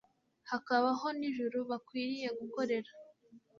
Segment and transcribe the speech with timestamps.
[0.49, 2.91] hakabaho n'ijuru bakwiriye gukorera.